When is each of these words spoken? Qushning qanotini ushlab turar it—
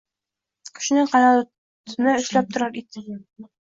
Qushning 0.79 1.11
qanotini 1.13 2.19
ushlab 2.25 2.53
turar 2.59 2.85
it— 2.85 3.03